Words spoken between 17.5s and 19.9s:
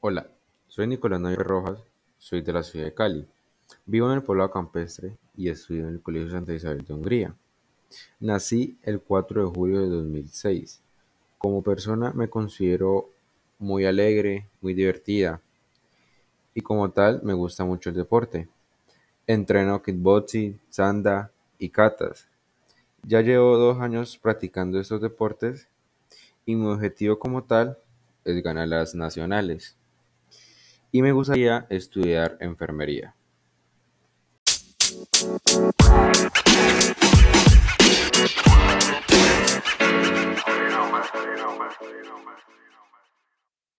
mucho el deporte. Entreno